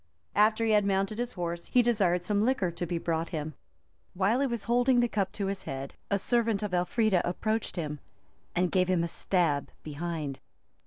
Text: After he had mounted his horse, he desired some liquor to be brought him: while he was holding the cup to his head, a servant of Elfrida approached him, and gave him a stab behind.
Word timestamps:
After 0.33 0.65
he 0.65 0.71
had 0.71 0.83
mounted 0.83 1.19
his 1.19 1.33
horse, 1.33 1.67
he 1.67 1.83
desired 1.83 2.23
some 2.23 2.43
liquor 2.43 2.71
to 2.71 2.87
be 2.87 2.97
brought 2.97 3.29
him: 3.29 3.53
while 4.15 4.39
he 4.39 4.47
was 4.47 4.63
holding 4.63 4.99
the 4.99 5.07
cup 5.07 5.31
to 5.33 5.45
his 5.45 5.61
head, 5.69 5.93
a 6.09 6.17
servant 6.17 6.63
of 6.63 6.73
Elfrida 6.73 7.21
approached 7.23 7.75
him, 7.75 7.99
and 8.55 8.71
gave 8.71 8.87
him 8.87 9.03
a 9.03 9.07
stab 9.07 9.69
behind. 9.83 10.39